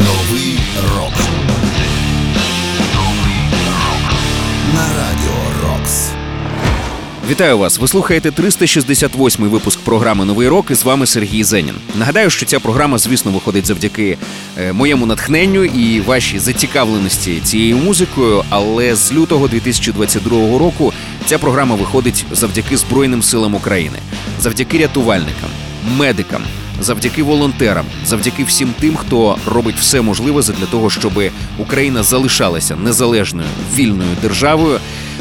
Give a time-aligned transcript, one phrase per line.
[0.00, 0.58] Новий
[0.96, 1.12] рок.
[4.74, 6.10] На радіо Рокс.
[7.30, 7.78] Вітаю вас!
[7.78, 11.74] Ви слухаєте 368-й випуск програми Новий рок і з вами Сергій Зенін.
[11.98, 14.18] Нагадаю, що ця програма, звісно, виходить завдяки
[14.58, 18.44] е, моєму натхненню і вашій зацікавленості цією музикою.
[18.48, 20.92] Але з лютого 2022 року
[21.26, 23.98] ця програма виходить завдяки Збройним силам України,
[24.40, 25.50] завдяки рятувальникам,
[25.96, 26.42] медикам.
[26.80, 31.12] Завдяки волонтерам, завдяки всім тим, хто робить все можливе для того, щоб
[31.58, 34.78] Україна залишалася незалежною вільною державою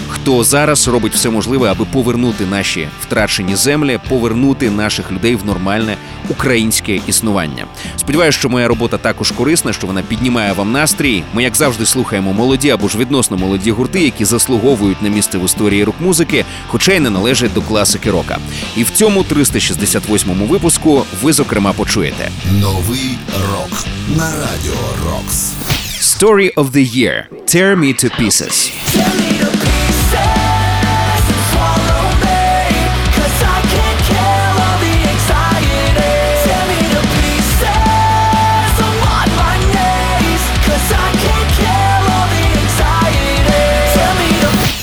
[0.07, 5.97] хто зараз робить все можливе, аби повернути наші втрачені землі, повернути наших людей в нормальне
[6.29, 7.65] українське існування.
[7.97, 11.23] Сподіваюся, що моя робота також корисна, що вона піднімає вам настрій.
[11.33, 15.45] Ми, як завжди, слухаємо молоді або ж відносно молоді гурти, які заслуговують на місце в
[15.45, 18.37] історії рок-музики, хоча й не належать до класики рока.
[18.77, 22.31] І в цьому 368-му випуску ви зокрема почуєте
[22.61, 23.17] Новий
[23.51, 23.85] рок
[24.17, 25.53] на радіо Рокс.
[26.01, 28.71] Story of the Year– Tear Me to Pieces.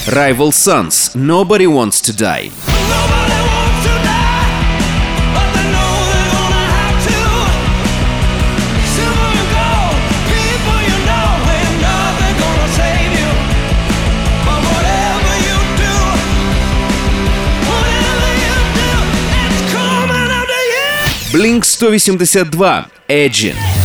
[0.09, 2.51] Rival Sons– Nobody Wants to Die.
[21.33, 23.76] Blink 182 Edging.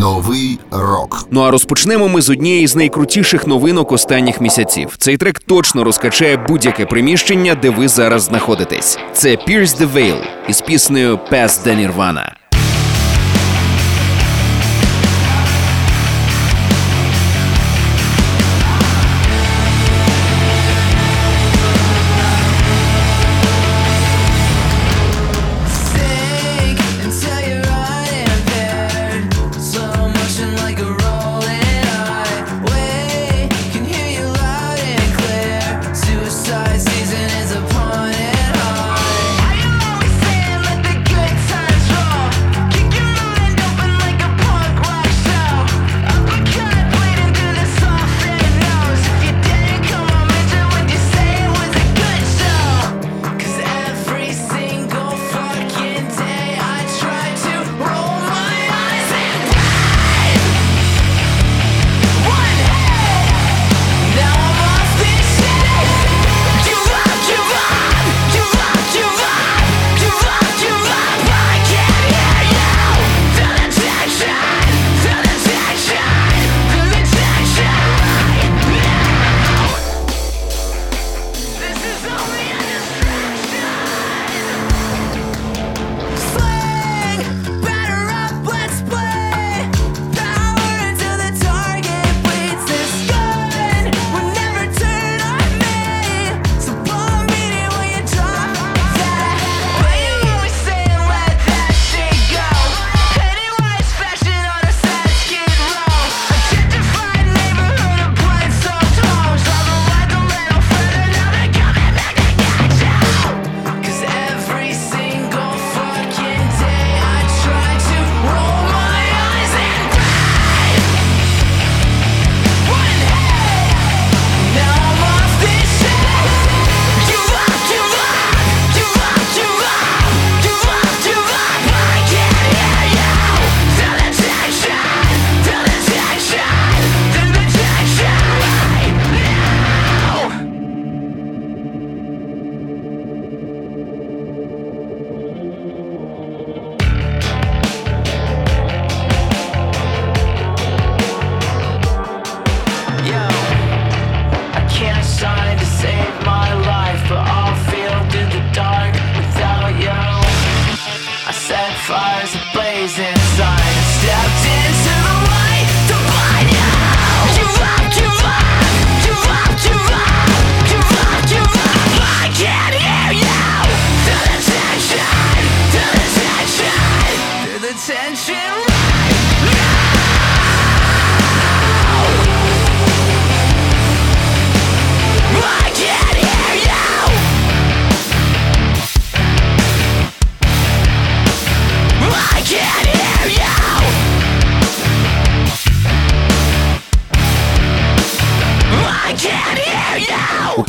[0.00, 1.26] Новий рок.
[1.30, 4.94] Ну а розпочнемо ми з однієї з найкрутіших новинок останніх місяців.
[4.98, 8.98] Цей трек точно розкачає будь-яке приміщення, де ви зараз знаходитесь.
[9.12, 10.16] Це Pierce the Veil
[10.48, 12.39] із піснею «Pass the Nirvana.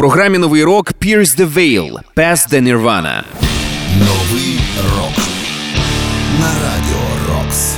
[0.01, 3.23] Програмі новий рок Pierce the Veil Past the Nirvana.
[3.99, 4.59] Новий
[4.95, 5.25] рок
[6.39, 7.75] на радіо Рокс.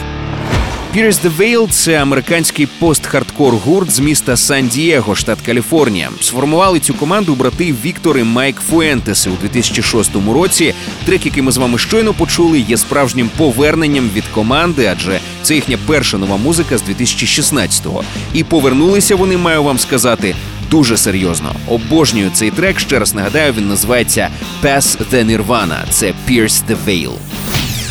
[0.95, 6.09] Pierce the Veil– це американський пост-хардкор гурт з міста Сан-Дієго, штат Каліфорнія.
[6.21, 10.73] Сформували цю команду брати Віктор і Майк Фуентеси у 2006 році.
[11.05, 15.77] Трек, який ми з вами щойно почули, є справжнім поверненням від команди, адже це їхня
[15.87, 18.03] перша нова музика з 2016-го.
[18.33, 20.35] І повернулися вони, маю вам сказати,
[20.73, 21.55] дуже серйозно.
[21.67, 22.79] Обожнюю цей трек.
[22.79, 24.29] Ще раз нагадаю, він називається
[24.63, 25.77] Pass the Nirvana.
[25.89, 27.11] Це Pierce the Veil.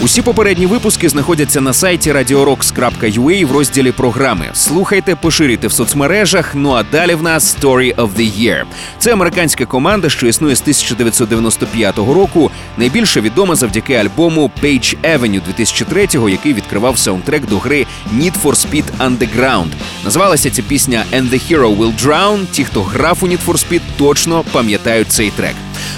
[0.05, 4.51] Усі попередні випуски знаходяться на сайті radiorocks.ua в розділі програми.
[4.55, 6.55] Слухайте, поширюйте в соцмережах.
[6.55, 8.63] Ну а далі в нас Story of the Year.
[8.99, 12.51] Це американська команда, що існує з 1995 року.
[12.79, 18.85] Найбільше відома завдяки альбому Page Avenue 2003-го, який відкривав саундтрек до гри Need for Speed
[18.99, 19.71] Underground.
[20.05, 22.47] Називалася ця пісня And the Hero Will Drown.
[22.47, 25.55] Ті, хто грав у Need for Speed, точно пам'ятають цей трек.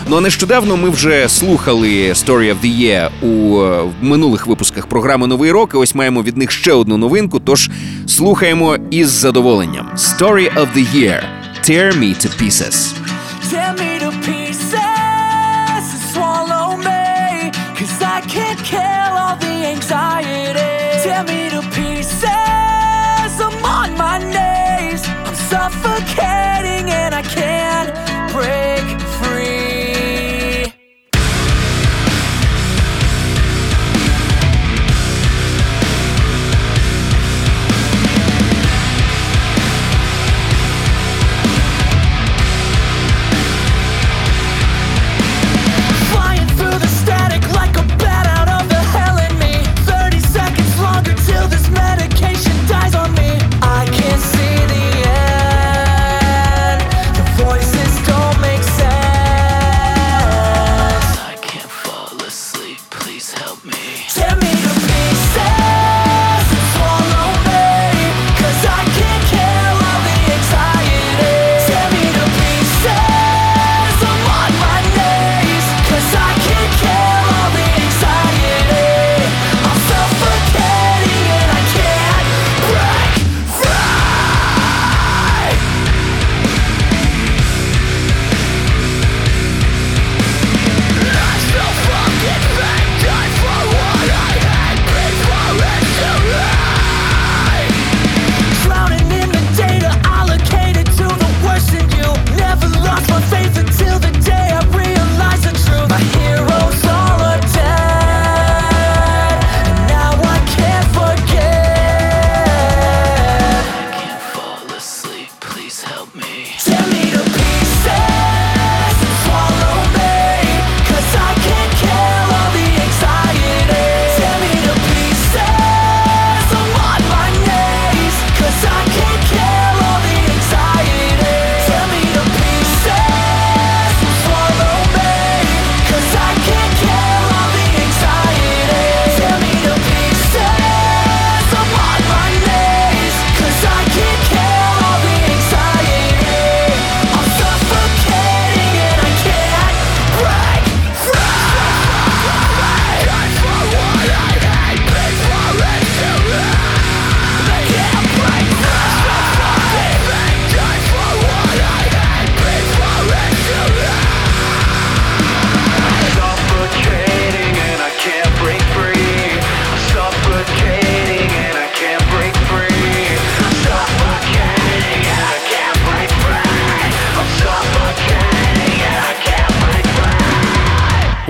[0.09, 5.51] Ну а нещодавно ми вже слухали Story of the Year у минулих випусках програми Новий
[5.51, 5.71] рок.
[5.75, 7.41] І ось маємо від них ще одну новинку.
[7.41, 7.71] Тож
[8.07, 9.91] слухаємо із задоволенням.
[9.97, 11.23] Story of the Year.
[11.69, 12.95] Tear me to pieces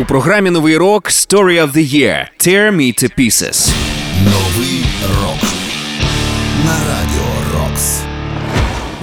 [0.05, 3.73] У програмі Новий рок Story of the Year– Tear Me to Pieces.
[4.25, 4.85] Новий
[5.21, 5.51] рок
[6.65, 8.01] на радіо Рокс.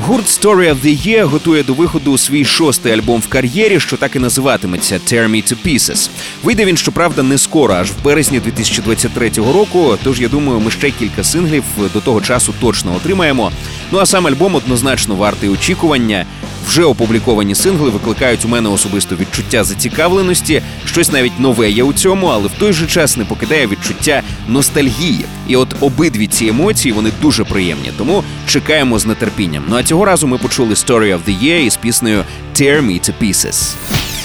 [0.06, 4.16] Гурт Story of the Year готує до виходу свій шостий альбом в кар'єрі, що так
[4.16, 6.10] і називатиметься Tear Me to Pieces.
[6.44, 9.98] Вийде він, щоправда, не скоро, аж в березні 2023 року.
[10.04, 13.52] Тож я думаю, ми ще кілька синглів до того часу точно отримаємо.
[13.92, 16.26] Ну а сам альбом однозначно вартий очікування.
[16.68, 20.62] Вже опубліковані сингли викликають у мене особисто відчуття зацікавленості.
[20.86, 25.26] Щось навіть нове є у цьому, але в той же час не покидає відчуття ностальгії.
[25.48, 27.92] І от обидві ці емоції вони дуже приємні.
[27.98, 29.64] Тому чекаємо з нетерпінням.
[29.70, 32.24] Ну а цього разу ми почули Story of the Year із піснею
[32.56, 33.74] Tear Me to Pieces.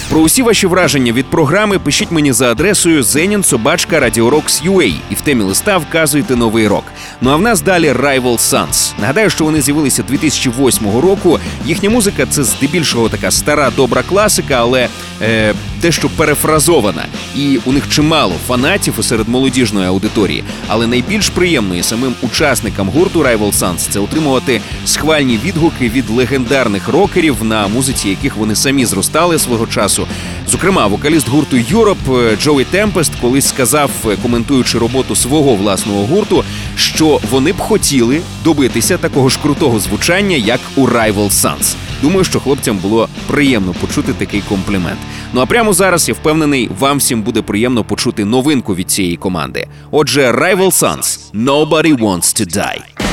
[0.09, 5.77] Про усі ваші враження від програми пишіть мені за адресою zeninsobachka.radiorocks.ua і в темі листа
[5.77, 6.83] вказуйте новий рок.
[7.21, 8.91] Ну а в нас далі Rival Sons.
[8.99, 11.39] Нагадаю, що вони з'явилися 2008 року.
[11.65, 14.87] Їхня музика це здебільшого така стара добра класика, але
[15.21, 17.05] е, дещо перефразована.
[17.35, 20.43] І у них чимало фанатів серед молодіжної аудиторії.
[20.67, 27.43] Але найбільш приємно самим учасникам гурту Rival Sons це отримувати схвальні відгуки від легендарних рокерів,
[27.43, 30.07] на музиці яких вони самі зростали свого часу.
[30.51, 36.43] Зокрема, вокаліст гурту е, Джоуі Темпест колись сказав, е, коментуючи роботу свого власного гурту,
[36.75, 41.75] що вони б хотіли добитися такого ж крутого звучання, як у Rival Sons.
[42.01, 44.99] Думаю, що хлопцям було приємно почути такий комплімент.
[45.33, 49.67] Ну а прямо зараз я впевнений, вам всім буде приємно почути новинку від цієї команди.
[49.91, 53.06] Отже, Rival Sons Nobody Wants to Die.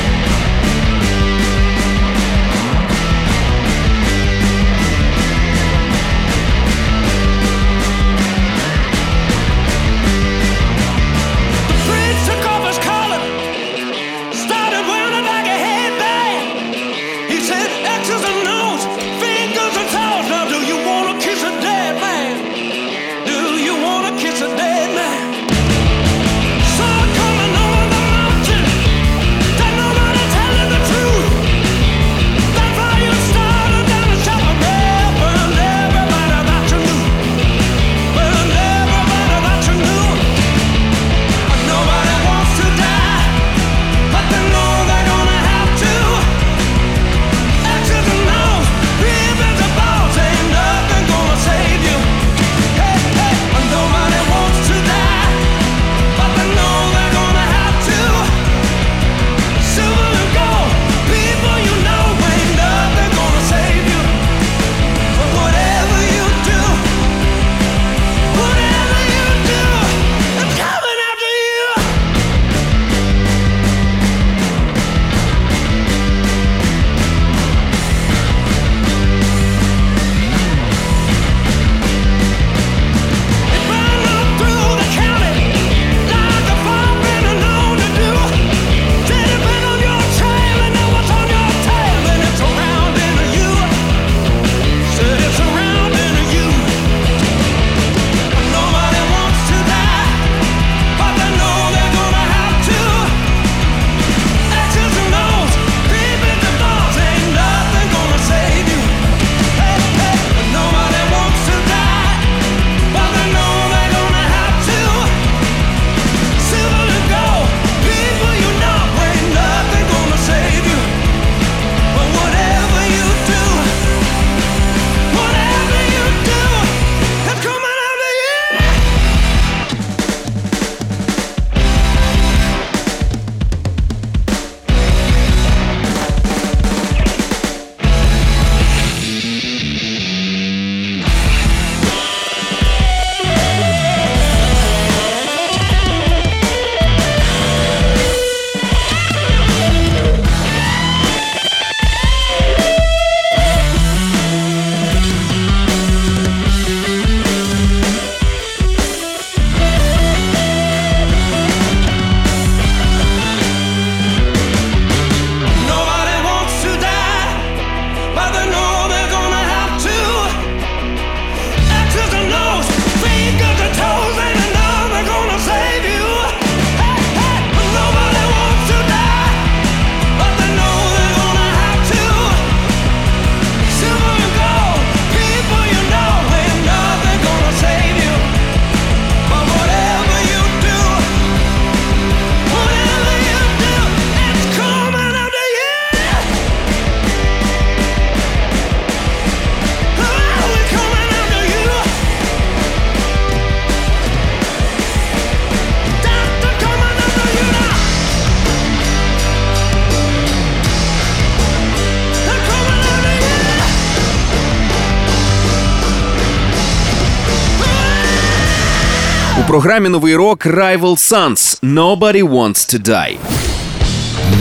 [219.55, 223.17] Програмі новий рок Rival Sons Nobody Wants to Die.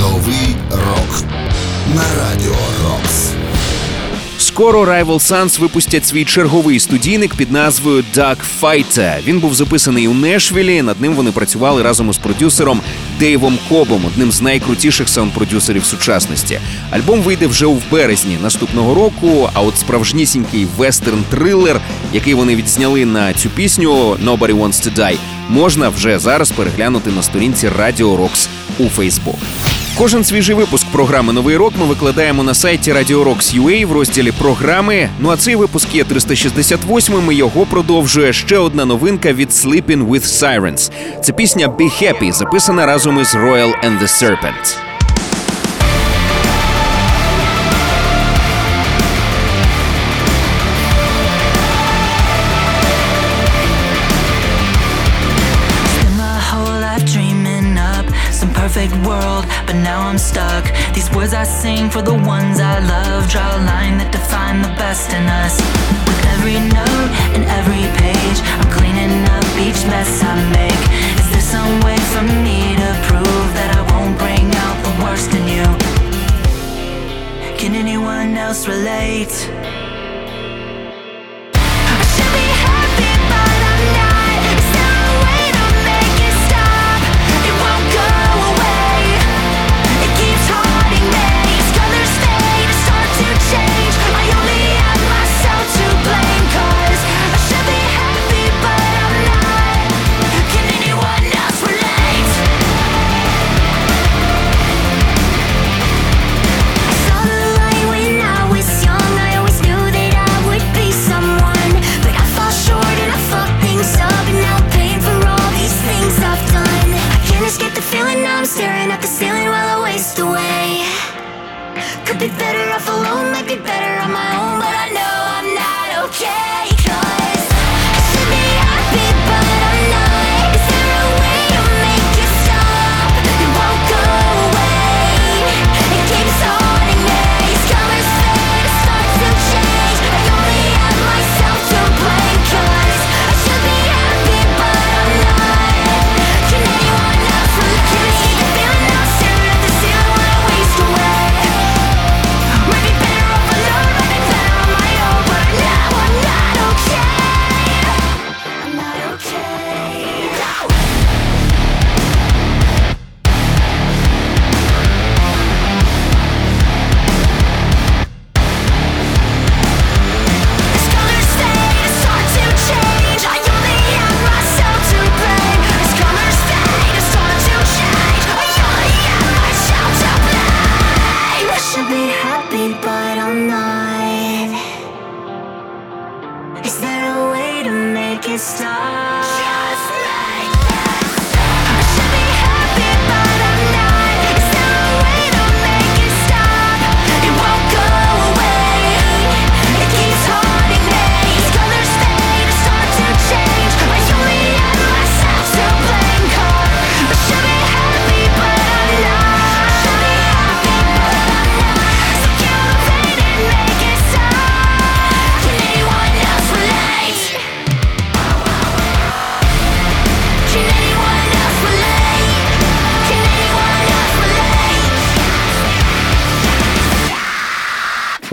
[0.00, 1.22] Новий рок
[1.94, 2.73] на радіо Рокс.
[2.73, 2.73] З
[4.54, 9.24] Скоро Rival Sons випустять свій черговий студійник під назвою Dark Fighter.
[9.26, 10.82] Він був записаний у Нешвілі.
[10.82, 12.80] Над ним вони працювали разом із продюсером
[13.18, 16.60] Дейвом Кобом, одним з найкрутіших саунд-продюсерів сучасності.
[16.90, 19.50] Альбом вийде вже у березні наступного року.
[19.54, 21.80] А от справжнісінький вестерн-трилер,
[22.12, 25.18] який вони відзняли на цю пісню «Nobody Wants to Die»,
[25.48, 29.38] можна вже зараз переглянути на сторінці Radio Rocks у Фейсбук.
[29.98, 35.08] Кожен свіжий випуск програми Новий рок ми викладаємо на сайті Radio в розділі програми.
[35.20, 37.32] Ну а цей випуск є 368-м.
[37.32, 40.90] і Його продовжує ще одна новинка від Sleeping with Sirens.
[41.22, 44.76] Це пісня Be Happy, записана разом із Royal and the Serpent.
[58.84, 60.64] Perfect world, but now I'm stuck.
[60.94, 64.74] These words I sing for the ones I love draw a line that define the
[64.76, 65.56] best in us.
[66.06, 70.84] With every note and every page, I'm cleaning up each mess I make.
[71.20, 75.30] Is there some way for me to prove that I won't bring out the worst
[75.32, 75.66] in you?
[77.56, 79.32] Can anyone else relate?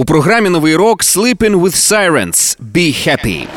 [0.02, 3.48] У програмі Новий рок Sleeping with Sirens Be Happy.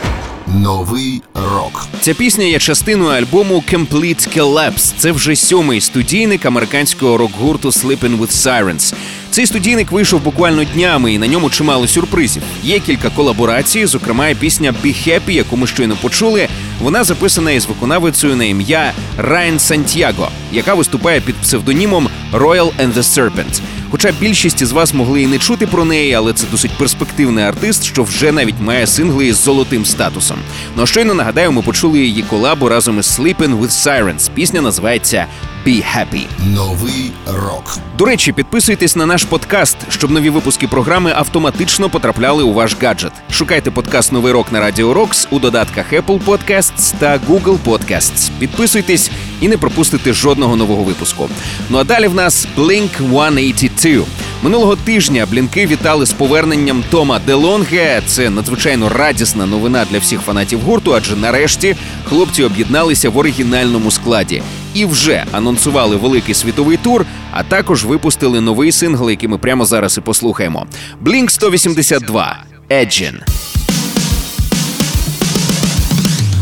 [0.46, 1.87] Новий рок.
[2.00, 4.94] Ця пісня є частиною альбому Complete Collapse.
[4.98, 8.94] Це вже сьомий студійник американського рок-гурту Sleeping with Sirens.
[9.30, 12.42] Цей студійник вийшов буквально днями, і на ньому чимало сюрпризів.
[12.62, 16.48] Є кілька колаборацій, зокрема, і пісня Be Happy, яку ми щойно почули.
[16.80, 23.02] Вона записана із виконавицею на ім'я Райан Сантьяго, яка виступає під псевдонімом Royal and the
[23.02, 23.60] Serpent.
[23.90, 27.84] Хоча більшість із вас могли і не чути про неї, але це досить перспективний артист,
[27.84, 30.37] що вже навіть має сингли із золотим статусом.
[30.76, 34.30] Ну а щойно нагадаю, ми почули її колабу разом із Sleeping with Sirens.
[34.34, 35.26] Пісня називається
[35.66, 36.26] Be Happy.
[36.54, 37.78] Новий рок.
[37.98, 43.12] До речі, підписуйтесь на наш подкаст, щоб нові випуски програми автоматично потрапляли у ваш гаджет.
[43.30, 46.24] Шукайте подкаст Новий рок на Радіо Рокс у додатках Apple
[46.64, 48.31] Podcasts та Google Podcasts.
[48.38, 51.29] Підписуйтесь і не пропустите жодного нового випуску.
[51.70, 54.05] Ну а далі в нас Blink 182.
[54.42, 58.03] Минулого тижня блінки вітали з поверненням Тома Делонге.
[58.07, 61.77] Це надзвичайно радісна новина для всіх фанатів гурту, адже нарешті
[62.09, 64.42] хлопці об'єдналися в оригінальному складі
[64.74, 69.98] і вже анонсували великий світовий тур, а також випустили новий сингл, який ми прямо зараз
[69.98, 70.66] і послухаємо.
[71.05, 72.38] Blink 182.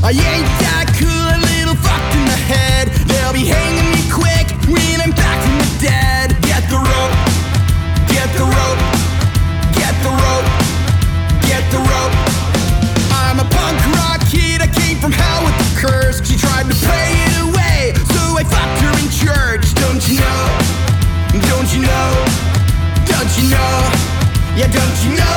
[0.02, 2.90] I ain't that cool, a little fucked in the head.
[3.06, 6.34] They'll be hanging me quick when I'm back from the dead.
[6.42, 7.14] Get the rope,
[8.10, 8.82] get the rope,
[9.78, 10.48] get the rope,
[11.46, 12.14] get the rope.
[13.14, 16.18] I'm a punk rock kid, I came from hell with the curse.
[16.26, 19.70] She tried to pray it away, so I fucked her in church.
[19.78, 20.42] Don't you know?
[21.46, 22.10] Don't you know?
[23.06, 23.74] Don't you know?
[24.58, 25.31] Yeah, don't you know?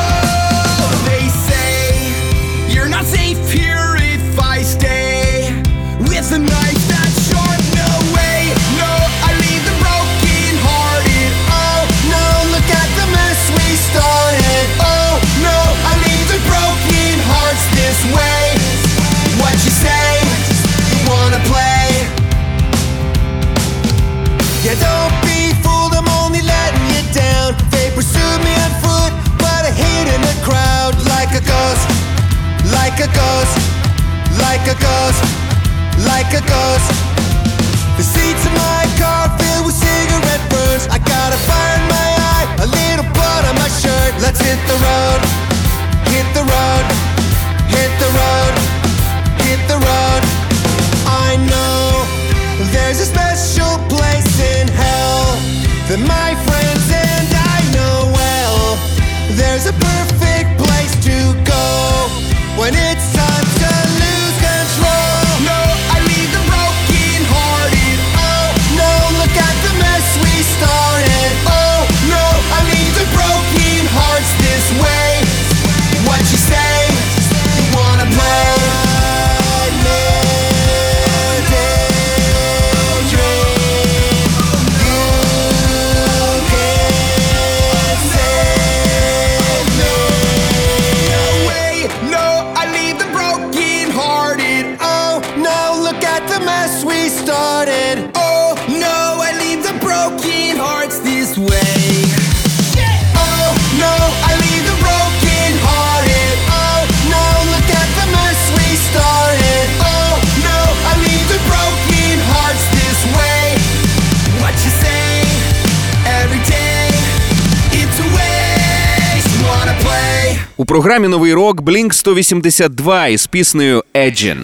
[120.95, 124.43] Програмі Новий рок Blink 182 із піснею Еджін.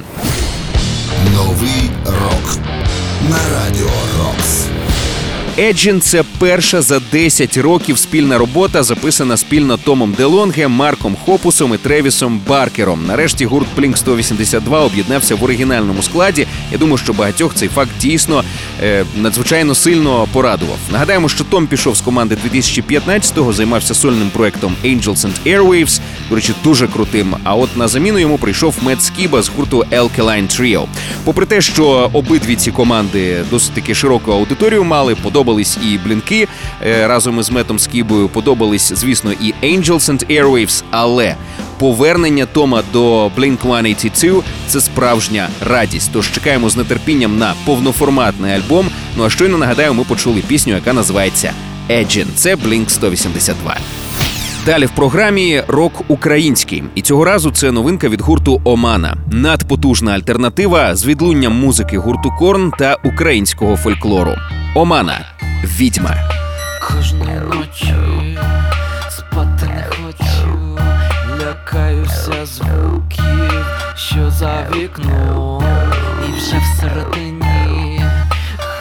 [1.33, 2.57] Новий рок
[3.29, 4.65] на радіо Рокс.
[5.59, 11.77] Еджін це перша за 10 років спільна робота, записана спільно Томом Делонге, Марком Хопусом і
[11.77, 13.05] Тревісом Баркером.
[13.05, 16.47] Нарешті гурт Blink 182 об'єднався в оригінальному складі.
[16.71, 18.43] Я думаю, що багатьох цей факт дійсно
[18.83, 20.77] е, надзвичайно сильно порадував.
[20.91, 26.53] Нагадаємо, що Том пішов з команди 2015-го, займався сольним проектом Angels and Airwaves, до речі,
[26.63, 27.35] дуже крутим.
[27.43, 30.85] А от на заміну йому прийшов Мед Скіба з гурту Alkaline Trio.
[31.23, 36.47] Попри те, що обидві ці команди досить таки широку аудиторію мали, подобались і блінки
[36.86, 41.36] е, разом із Метом Скібою, подобались, звісно, і Angels and Airwaves, але
[41.77, 46.10] повернення Тома до Blink-182– це справжня радість.
[46.13, 48.89] Тож чекаємо з нетерпінням на повноформатний альбом.
[49.17, 51.54] Ну а щойно нагадаю, ми почули пісню, яка називається
[51.89, 52.27] Еджін.
[52.36, 53.77] Це Blink 182.
[54.65, 59.17] Далі в програмі рок український, і цього разу це новинка від гурту Омана.
[59.32, 64.36] Надпотужна альтернатива з відлунням музики гурту Корн та українського фольклору.
[64.75, 65.25] Омана
[65.63, 66.15] відьма.
[66.82, 67.95] Кожної ночі
[69.10, 70.80] спати не хочу,
[71.39, 75.63] лякаюся звуків, що за вікном,
[76.30, 78.06] і вже всередині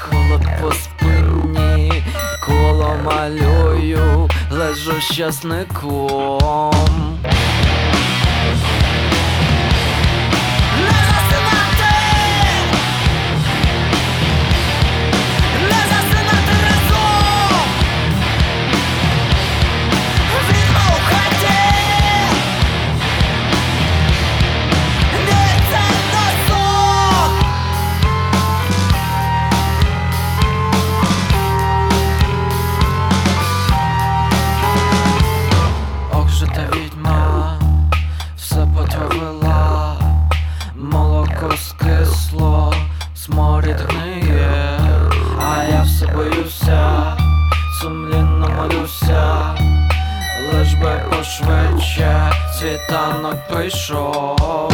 [0.01, 2.03] холод по спині,
[2.47, 6.75] коло малюю, лежу щасником.
[46.51, 47.17] Все
[47.81, 49.55] сумлінно молюся,
[50.53, 54.73] лиш би пошвидше світанок прийшов.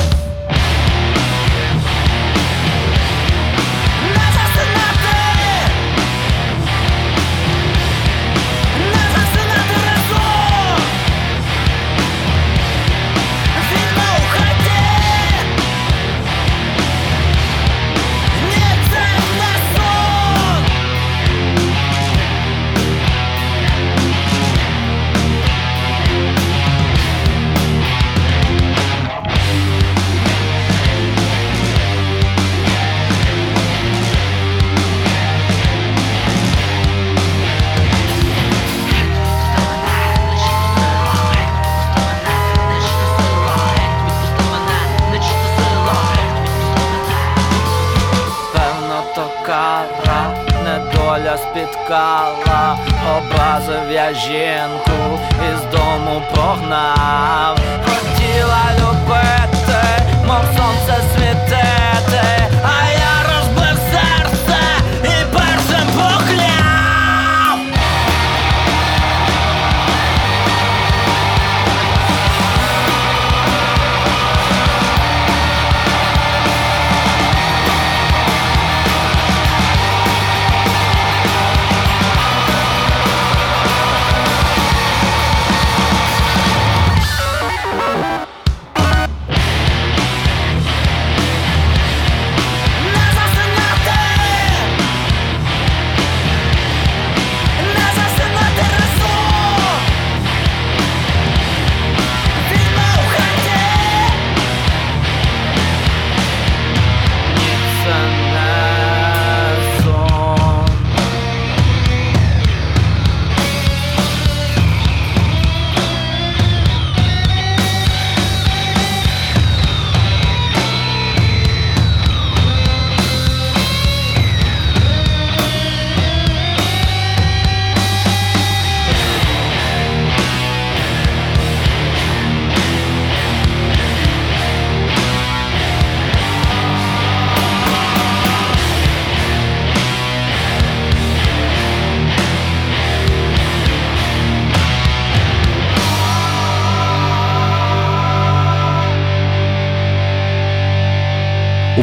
[51.86, 52.78] Шукала,
[53.16, 55.18] образив я жінку,
[55.52, 59.82] із дому погнав, хотіла любити,
[60.26, 62.22] мов сонце світити,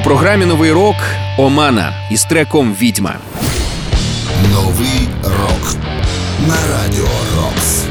[0.03, 0.95] програмі Новий рок
[1.37, 3.15] Омана із треком Відьма.
[4.51, 5.75] Новий рок
[6.47, 7.83] на радіо Рокс.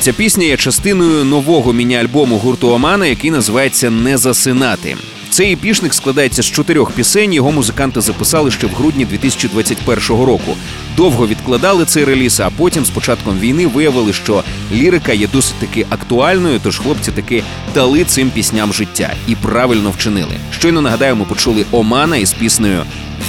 [0.00, 4.96] Ця пісня є частиною нового міні-альбому гурту Омана, який називається Не засинати.
[5.40, 7.32] Цей епішник складається з чотирьох пісень.
[7.32, 10.56] Його музиканти записали ще в грудні 2021 року.
[10.96, 15.86] Довго відкладали цей реліз, а потім з початком війни виявили, що лірика є досить таки
[15.90, 17.42] актуальною, тож хлопці таки
[17.74, 20.34] дали цим пісням життя і правильно вчинили.
[20.58, 22.82] Щойно нагадаю, ми почули Омана із піснею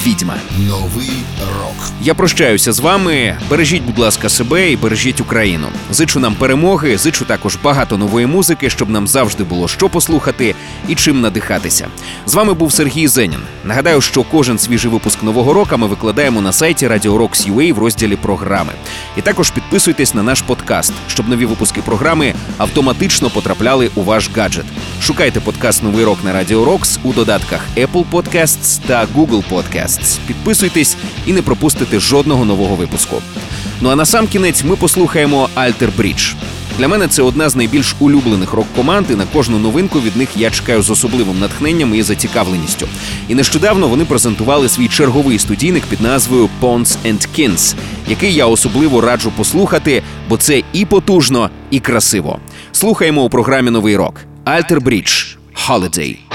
[0.06, 0.36] Відьма.
[0.60, 1.12] Новий
[1.60, 1.76] рок.
[2.02, 3.38] Я прощаюся з вами.
[3.50, 5.68] Бережіть, будь ласка, себе і бережіть Україну.
[5.92, 10.56] Зичу нам перемоги, зичу також багато нової музики, щоб нам завжди було що послухати
[10.88, 11.88] і чим надихатися.
[12.26, 13.40] З вами був Сергій Зенін.
[13.64, 17.78] Нагадаю, що кожен свіжий випуск нового року ми викладаємо на сайті Radio Rocks UA в
[17.80, 18.74] розділі програми.
[19.18, 24.66] І також підписуйтесь на наш подкаст, щоб нові випуски програми автоматично потрапляли у ваш гаджет.
[25.02, 29.81] Шукайте подкаст Новий рок на Radio Rocks у додатках Apple Podcasts та Google Podcasts.
[30.28, 33.16] Підписуйтесь і не пропустите жодного нового випуску.
[33.82, 36.36] Ну а на сам кінець ми послухаємо Alter Bridge.
[36.78, 40.50] Для мене це одна з найбільш улюблених рок-команд, і на кожну новинку від них я
[40.50, 42.88] чекаю з особливим натхненням і зацікавленістю.
[43.30, 47.76] І нещодавно вони презентували свій черговий студійник під назвою Pons and Kins,
[48.08, 52.40] який я особливо раджу послухати, бо це і потужно, і красиво.
[52.72, 55.36] Слухаємо у програмі Новий рок Alter Bridge
[55.68, 56.31] Holiday.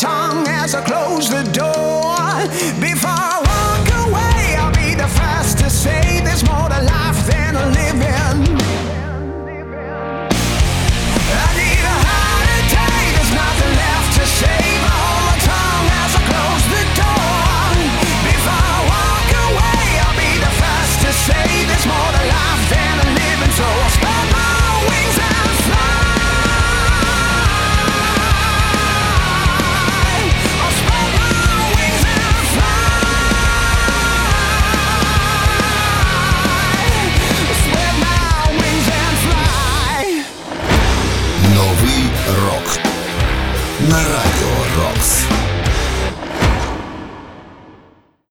[0.00, 1.69] Tongue as I close the door